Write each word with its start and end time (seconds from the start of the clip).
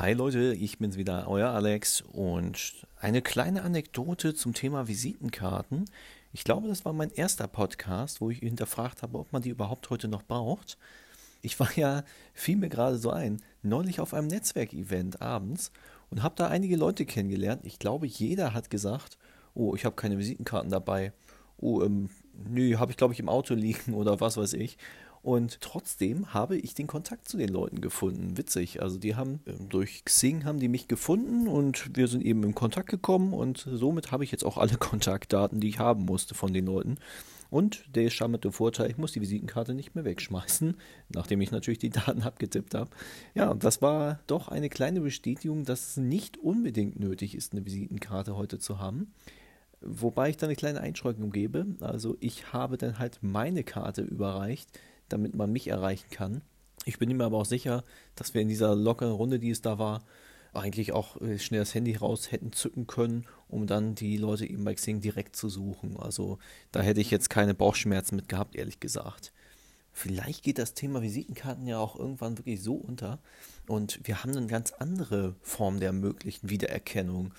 Hi 0.00 0.12
Leute, 0.12 0.54
ich 0.54 0.78
bin's 0.78 0.96
wieder, 0.96 1.26
euer 1.26 1.48
Alex 1.48 2.02
und 2.12 2.86
eine 3.00 3.20
kleine 3.20 3.62
Anekdote 3.62 4.32
zum 4.32 4.54
Thema 4.54 4.86
Visitenkarten. 4.86 5.86
Ich 6.32 6.44
glaube, 6.44 6.68
das 6.68 6.84
war 6.84 6.92
mein 6.92 7.10
erster 7.10 7.48
Podcast, 7.48 8.20
wo 8.20 8.30
ich 8.30 8.38
hinterfragt 8.38 9.02
habe, 9.02 9.18
ob 9.18 9.32
man 9.32 9.42
die 9.42 9.48
überhaupt 9.48 9.90
heute 9.90 10.06
noch 10.06 10.22
braucht. 10.22 10.78
Ich 11.42 11.58
war 11.58 11.68
ja, 11.74 12.04
fiel 12.32 12.58
mir 12.58 12.68
gerade 12.68 12.96
so 12.96 13.10
ein, 13.10 13.42
neulich 13.64 13.98
auf 13.98 14.14
einem 14.14 14.28
Netzwerkevent 14.28 15.20
abends 15.20 15.72
und 16.10 16.22
habe 16.22 16.36
da 16.36 16.46
einige 16.46 16.76
Leute 16.76 17.04
kennengelernt. 17.04 17.62
Ich 17.64 17.80
glaube, 17.80 18.06
jeder 18.06 18.54
hat 18.54 18.70
gesagt, 18.70 19.18
oh, 19.54 19.74
ich 19.74 19.84
habe 19.84 19.96
keine 19.96 20.16
Visitenkarten 20.16 20.70
dabei. 20.70 21.12
Oh, 21.56 21.82
ähm, 21.82 22.08
nö, 22.48 22.78
habe 22.78 22.92
ich 22.92 22.96
glaube 22.96 23.14
ich 23.14 23.18
im 23.18 23.28
Auto 23.28 23.54
liegen 23.54 23.94
oder 23.94 24.20
was 24.20 24.36
weiß 24.36 24.52
ich. 24.52 24.78
Und 25.22 25.60
trotzdem 25.60 26.32
habe 26.32 26.56
ich 26.56 26.74
den 26.74 26.86
Kontakt 26.86 27.28
zu 27.28 27.36
den 27.36 27.48
Leuten 27.48 27.80
gefunden. 27.80 28.36
Witzig. 28.36 28.82
Also 28.82 28.98
die 28.98 29.16
haben 29.16 29.40
ähm, 29.46 29.68
durch 29.68 30.04
Xing 30.04 30.44
haben 30.44 30.60
die 30.60 30.68
mich 30.68 30.88
gefunden 30.88 31.48
und 31.48 31.96
wir 31.96 32.08
sind 32.08 32.24
eben 32.24 32.42
in 32.44 32.54
Kontakt 32.54 32.88
gekommen 32.88 33.32
und 33.32 33.66
somit 33.70 34.12
habe 34.12 34.24
ich 34.24 34.30
jetzt 34.30 34.44
auch 34.44 34.58
alle 34.58 34.76
Kontaktdaten, 34.78 35.60
die 35.60 35.68
ich 35.68 35.78
haben 35.78 36.04
musste 36.04 36.34
von 36.34 36.52
den 36.52 36.66
Leuten. 36.66 36.98
Und 37.50 37.84
der 37.94 38.10
charmante 38.10 38.52
Vorteil, 38.52 38.90
ich 38.90 38.98
muss 38.98 39.12
die 39.12 39.22
Visitenkarte 39.22 39.72
nicht 39.74 39.94
mehr 39.94 40.04
wegschmeißen, 40.04 40.76
nachdem 41.08 41.40
ich 41.40 41.50
natürlich 41.50 41.78
die 41.78 41.90
Daten 41.90 42.22
abgetippt 42.22 42.74
habe. 42.74 42.90
Ja, 43.34 43.50
und 43.50 43.64
das 43.64 43.80
war 43.80 44.20
doch 44.26 44.48
eine 44.48 44.68
kleine 44.68 45.00
Bestätigung, 45.00 45.64
dass 45.64 45.90
es 45.90 45.96
nicht 45.96 46.36
unbedingt 46.38 47.00
nötig 47.00 47.34
ist, 47.34 47.52
eine 47.52 47.64
Visitenkarte 47.64 48.36
heute 48.36 48.58
zu 48.58 48.78
haben. 48.78 49.12
Wobei 49.80 50.30
ich 50.30 50.36
da 50.36 50.46
eine 50.46 50.56
kleine 50.56 50.80
Einschränkung 50.80 51.30
gebe. 51.30 51.66
Also 51.80 52.16
ich 52.20 52.52
habe 52.52 52.76
dann 52.76 52.98
halt 52.98 53.18
meine 53.22 53.64
Karte 53.64 54.02
überreicht, 54.02 54.68
damit 55.08 55.34
man 55.34 55.52
mich 55.52 55.68
erreichen 55.68 56.10
kann. 56.10 56.42
Ich 56.84 56.98
bin 56.98 57.14
mir 57.16 57.24
aber 57.24 57.38
auch 57.38 57.44
sicher, 57.44 57.84
dass 58.14 58.34
wir 58.34 58.40
in 58.40 58.48
dieser 58.48 58.74
lockeren 58.74 59.12
Runde, 59.12 59.38
die 59.38 59.50
es 59.50 59.60
da 59.60 59.78
war, 59.78 60.04
eigentlich 60.54 60.92
auch 60.92 61.20
äh, 61.20 61.38
schnell 61.38 61.60
das 61.60 61.74
Handy 61.74 61.94
raus 61.94 62.32
hätten 62.32 62.52
zücken 62.52 62.86
können, 62.86 63.26
um 63.48 63.66
dann 63.66 63.94
die 63.94 64.16
Leute 64.16 64.46
eben 64.46 64.64
bei 64.64 64.74
Xing 64.74 65.00
direkt 65.00 65.36
zu 65.36 65.48
suchen. 65.48 65.96
Also 65.98 66.38
da 66.72 66.80
hätte 66.80 67.00
ich 67.00 67.10
jetzt 67.10 67.30
keine 67.30 67.54
Bauchschmerzen 67.54 68.16
mit 68.16 68.28
gehabt, 68.28 68.56
ehrlich 68.56 68.80
gesagt. 68.80 69.32
Vielleicht 69.92 70.44
geht 70.44 70.58
das 70.58 70.74
Thema 70.74 71.02
Visitenkarten 71.02 71.66
ja 71.66 71.78
auch 71.78 71.98
irgendwann 71.98 72.38
wirklich 72.38 72.62
so 72.62 72.74
unter 72.74 73.18
und 73.66 74.00
wir 74.04 74.22
haben 74.22 74.36
eine 74.36 74.46
ganz 74.46 74.72
andere 74.72 75.34
Form 75.42 75.80
der 75.80 75.92
möglichen 75.92 76.48
Wiedererkennung. 76.50 77.32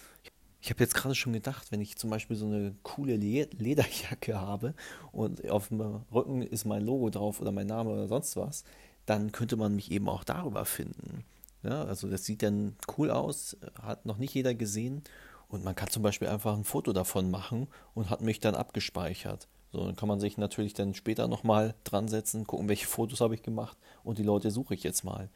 Ich 0.62 0.70
habe 0.70 0.84
jetzt 0.84 0.94
gerade 0.94 1.16
schon 1.16 1.34
gedacht, 1.34 1.72
wenn 1.72 1.80
ich 1.80 1.98
zum 1.98 2.10
Beispiel 2.10 2.36
so 2.36 2.46
eine 2.46 2.76
coole 2.84 3.16
Lederjacke 3.16 4.40
habe 4.40 4.74
und 5.12 5.50
auf 5.50 5.70
dem 5.70 6.04
Rücken 6.14 6.42
ist 6.42 6.66
mein 6.66 6.86
Logo 6.86 7.10
drauf 7.10 7.40
oder 7.40 7.52
mein 7.52 7.68
Name 7.68 7.92
oder 7.92 8.08
sonst 8.08 8.36
was, 8.36 8.64
dann 9.06 9.32
könnte 9.32 9.56
man 9.56 9.76
mich 9.76 9.92
eben 9.92 10.10
auch 10.10 10.24
darüber 10.24 10.66
finden. 10.66 11.24
Ja, 11.64 11.84
also 11.84 12.10
das 12.10 12.26
sieht 12.26 12.44
dann 12.44 12.76
cool 12.98 13.10
aus, 13.10 13.58
hat 13.82 14.06
noch 14.06 14.18
nicht 14.18 14.34
jeder 14.34 14.54
gesehen 14.54 15.04
und 15.48 15.64
man 15.64 15.76
kann 15.76 15.90
zum 15.90 16.04
Beispiel 16.04 16.28
einfach 16.28 16.56
ein 16.56 16.64
Foto 16.64 16.94
davon 16.94 17.32
machen 17.32 17.68
und 17.94 18.10
hat 18.10 18.22
mich 18.22 18.40
dann 18.40 18.56
abgespeichert. 18.56 19.48
So, 19.72 19.86
dann 19.86 19.96
kann 19.96 20.08
man 20.08 20.20
sich 20.20 20.38
natürlich 20.38 20.74
dann 20.74 20.94
später 20.94 21.28
nochmal 21.28 21.76
dran 21.84 22.08
setzen, 22.08 22.48
gucken, 22.48 22.70
welche 22.70 22.88
Fotos 22.88 23.22
habe 23.22 23.36
ich 23.36 23.44
gemacht 23.44 23.78
und 24.04 24.18
die 24.18 24.24
Leute 24.24 24.52
suche 24.52 24.74
ich 24.74 24.84
jetzt 24.84 25.04
mal. 25.04 25.30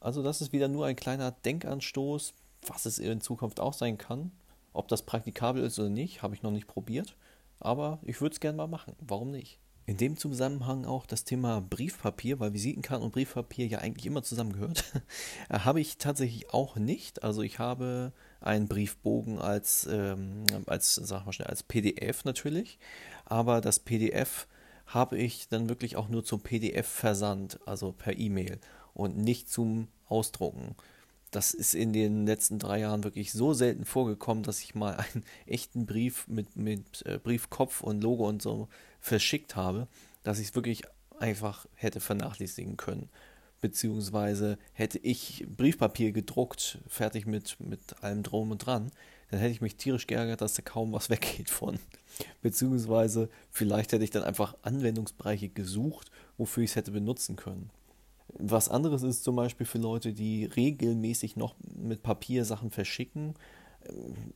Also 0.00 0.22
das 0.22 0.40
ist 0.40 0.52
wieder 0.52 0.68
nur 0.68 0.86
ein 0.86 0.96
kleiner 0.96 1.30
Denkanstoß, 1.30 2.34
was 2.66 2.86
es 2.86 2.98
in 2.98 3.20
Zukunft 3.20 3.60
auch 3.60 3.72
sein 3.72 3.98
kann. 3.98 4.32
Ob 4.72 4.88
das 4.88 5.02
praktikabel 5.02 5.62
ist 5.64 5.78
oder 5.78 5.90
nicht, 5.90 6.22
habe 6.22 6.34
ich 6.34 6.42
noch 6.42 6.50
nicht 6.50 6.66
probiert, 6.66 7.16
aber 7.60 8.00
ich 8.04 8.20
würde 8.20 8.32
es 8.32 8.40
gerne 8.40 8.56
mal 8.56 8.66
machen. 8.66 8.94
Warum 9.00 9.30
nicht? 9.30 9.58
In 9.84 9.96
dem 9.96 10.16
Zusammenhang 10.16 10.84
auch 10.84 11.06
das 11.06 11.24
Thema 11.24 11.60
Briefpapier, 11.60 12.38
weil 12.38 12.52
Visitenkarten 12.52 13.04
und 13.04 13.12
Briefpapier 13.12 13.66
ja 13.66 13.78
eigentlich 13.78 14.06
immer 14.06 14.22
zusammengehört, 14.22 14.84
habe 15.50 15.80
ich 15.80 15.98
tatsächlich 15.98 16.54
auch 16.54 16.76
nicht. 16.76 17.24
Also 17.24 17.42
ich 17.42 17.58
habe 17.58 18.12
einen 18.40 18.68
Briefbogen 18.68 19.38
als, 19.38 19.88
ähm, 19.90 20.46
als, 20.66 20.94
sag 20.94 21.26
mal 21.26 21.32
schnell, 21.32 21.48
als 21.48 21.64
PDF 21.64 22.24
natürlich, 22.24 22.78
aber 23.24 23.60
das 23.60 23.80
PDF 23.80 24.46
habe 24.86 25.18
ich 25.18 25.48
dann 25.48 25.68
wirklich 25.68 25.96
auch 25.96 26.08
nur 26.08 26.24
zum 26.24 26.40
PDF-Versand, 26.40 27.58
also 27.66 27.92
per 27.92 28.18
E-Mail 28.18 28.60
und 28.94 29.16
nicht 29.16 29.50
zum 29.50 29.88
Ausdrucken 30.06 30.76
das 31.32 31.54
ist 31.54 31.74
in 31.74 31.92
den 31.92 32.26
letzten 32.26 32.58
drei 32.58 32.80
Jahren 32.80 33.04
wirklich 33.04 33.32
so 33.32 33.54
selten 33.54 33.84
vorgekommen, 33.84 34.44
dass 34.44 34.60
ich 34.60 34.74
mal 34.74 34.92
einen 35.14 35.24
echten 35.46 35.86
Brief 35.86 36.28
mit, 36.28 36.54
mit 36.54 37.04
äh, 37.06 37.18
Briefkopf 37.18 37.80
und 37.80 38.02
Logo 38.02 38.28
und 38.28 38.40
so 38.40 38.68
verschickt 39.00 39.56
habe, 39.56 39.88
dass 40.22 40.38
ich 40.38 40.48
es 40.48 40.54
wirklich 40.54 40.82
einfach 41.18 41.66
hätte 41.74 42.00
vernachlässigen 42.00 42.76
können. 42.76 43.08
Beziehungsweise 43.60 44.58
hätte 44.72 44.98
ich 44.98 45.46
Briefpapier 45.56 46.12
gedruckt, 46.12 46.78
fertig 46.88 47.26
mit, 47.26 47.58
mit 47.60 48.02
allem 48.02 48.22
Drum 48.22 48.50
und 48.50 48.58
Dran, 48.58 48.90
dann 49.30 49.40
hätte 49.40 49.52
ich 49.52 49.60
mich 49.60 49.76
tierisch 49.76 50.06
geärgert, 50.06 50.42
dass 50.42 50.54
da 50.54 50.62
kaum 50.62 50.92
was 50.92 51.08
weggeht 51.10 51.48
von. 51.48 51.78
Beziehungsweise 52.42 53.30
vielleicht 53.50 53.92
hätte 53.92 54.04
ich 54.04 54.10
dann 54.10 54.24
einfach 54.24 54.54
Anwendungsbereiche 54.62 55.48
gesucht, 55.48 56.10
wofür 56.36 56.64
ich 56.64 56.70
es 56.70 56.76
hätte 56.76 56.90
benutzen 56.90 57.36
können. 57.36 57.70
Was 58.44 58.68
anderes 58.68 59.04
ist 59.04 59.22
zum 59.22 59.36
Beispiel 59.36 59.66
für 59.66 59.78
Leute, 59.78 60.12
die 60.12 60.46
regelmäßig 60.46 61.36
noch 61.36 61.54
mit 61.76 62.02
Papier 62.02 62.44
Sachen 62.44 62.70
verschicken. 62.70 63.34
Ähm, 63.88 64.34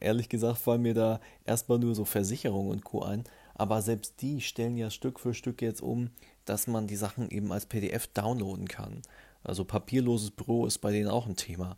ehrlich 0.00 0.28
gesagt 0.28 0.58
fallen 0.58 0.82
mir 0.82 0.94
da 0.94 1.20
erstmal 1.44 1.80
nur 1.80 1.94
so 1.96 2.04
Versicherungen 2.04 2.70
und 2.70 2.84
Co. 2.84 3.02
ein. 3.02 3.24
Aber 3.54 3.82
selbst 3.82 4.22
die 4.22 4.40
stellen 4.40 4.76
ja 4.76 4.90
Stück 4.90 5.18
für 5.18 5.34
Stück 5.34 5.60
jetzt 5.60 5.82
um, 5.82 6.10
dass 6.44 6.68
man 6.68 6.86
die 6.86 6.94
Sachen 6.96 7.30
eben 7.30 7.50
als 7.50 7.66
PDF 7.66 8.06
downloaden 8.06 8.68
kann. 8.68 9.02
Also 9.42 9.64
papierloses 9.64 10.30
Büro 10.30 10.64
ist 10.64 10.78
bei 10.78 10.92
denen 10.92 11.08
auch 11.08 11.26
ein 11.26 11.36
Thema. 11.36 11.76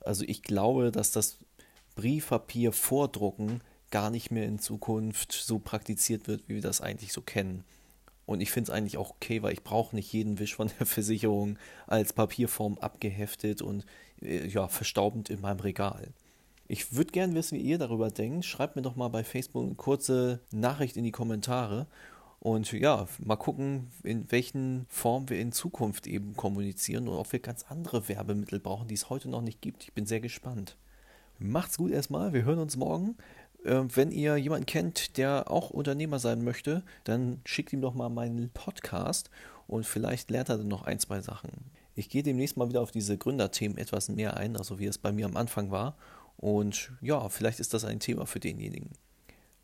Also 0.00 0.24
ich 0.26 0.42
glaube, 0.42 0.90
dass 0.90 1.12
das 1.12 1.38
Briefpapier 1.94 2.72
vordrucken 2.72 3.60
gar 3.92 4.10
nicht 4.10 4.32
mehr 4.32 4.46
in 4.46 4.58
Zukunft 4.58 5.30
so 5.30 5.60
praktiziert 5.60 6.26
wird, 6.26 6.48
wie 6.48 6.56
wir 6.56 6.62
das 6.62 6.80
eigentlich 6.80 7.12
so 7.12 7.20
kennen. 7.20 7.62
Und 8.32 8.40
ich 8.40 8.50
finde 8.50 8.70
es 8.70 8.76
eigentlich 8.76 8.96
auch 8.96 9.10
okay, 9.10 9.42
weil 9.42 9.52
ich 9.52 9.62
brauche 9.62 9.94
nicht 9.94 10.12
jeden 10.12 10.38
Wisch 10.38 10.54
von 10.54 10.70
der 10.78 10.86
Versicherung 10.86 11.58
als 11.86 12.12
Papierform 12.12 12.78
abgeheftet 12.78 13.62
und 13.62 13.84
äh, 14.22 14.46
ja, 14.46 14.68
verstaubend 14.68 15.30
in 15.30 15.40
meinem 15.40 15.60
Regal. 15.60 16.08
Ich 16.68 16.94
würde 16.94 17.12
gerne 17.12 17.34
wissen, 17.34 17.58
wie 17.58 17.62
ihr 17.62 17.78
darüber 17.78 18.10
denkt. 18.10 18.44
Schreibt 18.44 18.76
mir 18.76 18.82
doch 18.82 18.96
mal 18.96 19.08
bei 19.08 19.24
Facebook 19.24 19.64
eine 19.64 19.74
kurze 19.74 20.40
Nachricht 20.52 20.96
in 20.96 21.04
die 21.04 21.10
Kommentare. 21.10 21.86
Und 22.40 22.72
ja, 22.72 23.06
mal 23.18 23.36
gucken, 23.36 23.90
in 24.02 24.30
welchen 24.32 24.86
Form 24.88 25.28
wir 25.28 25.38
in 25.38 25.52
Zukunft 25.52 26.06
eben 26.06 26.34
kommunizieren 26.34 27.06
und 27.06 27.16
ob 27.16 27.30
wir 27.32 27.38
ganz 27.38 27.66
andere 27.68 28.08
Werbemittel 28.08 28.58
brauchen, 28.58 28.88
die 28.88 28.94
es 28.94 29.10
heute 29.10 29.28
noch 29.28 29.42
nicht 29.42 29.60
gibt. 29.60 29.84
Ich 29.84 29.92
bin 29.92 30.06
sehr 30.06 30.20
gespannt. 30.20 30.76
Macht's 31.38 31.78
gut 31.78 31.90
erstmal. 31.90 32.32
Wir 32.32 32.44
hören 32.44 32.58
uns 32.58 32.76
morgen. 32.76 33.16
Äh, 33.64 33.82
wenn 33.94 34.10
ihr 34.10 34.36
jemanden 34.36 34.66
kennt, 34.66 35.16
der 35.16 35.50
auch 35.50 35.70
Unternehmer 35.70 36.18
sein 36.18 36.42
möchte, 36.44 36.82
dann 37.04 37.40
schickt 37.44 37.72
ihm 37.72 37.80
doch 37.80 37.94
mal 37.94 38.08
meinen 38.08 38.50
Podcast 38.50 39.30
und 39.66 39.86
vielleicht 39.86 40.30
lernt 40.30 40.48
er 40.48 40.58
dann 40.58 40.68
noch 40.68 40.82
ein, 40.82 40.98
zwei 40.98 41.20
Sachen. 41.20 41.50
Ich 41.94 42.08
gehe 42.08 42.22
demnächst 42.22 42.56
mal 42.56 42.68
wieder 42.68 42.80
auf 42.80 42.90
diese 42.90 43.18
Gründerthemen 43.18 43.78
etwas 43.78 44.08
mehr 44.08 44.36
ein, 44.36 44.56
also 44.56 44.78
wie 44.78 44.86
es 44.86 44.98
bei 44.98 45.12
mir 45.12 45.26
am 45.26 45.36
Anfang 45.36 45.70
war. 45.70 45.96
Und 46.36 46.92
ja, 47.00 47.28
vielleicht 47.28 47.60
ist 47.60 47.74
das 47.74 47.84
ein 47.84 48.00
Thema 48.00 48.26
für 48.26 48.40
denjenigen. 48.40 48.90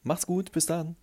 Macht's 0.03 0.27
gut, 0.27 0.53
bis 0.53 0.67
dann. 0.67 0.97